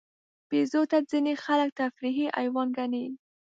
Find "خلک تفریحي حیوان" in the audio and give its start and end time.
1.43-2.67